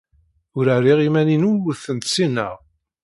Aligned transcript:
Ur 0.57 0.65
rriɣ 0.79 0.99
iman-inu 1.07 1.51
ur 1.67 1.75
tent-ssineɣ. 1.83 2.53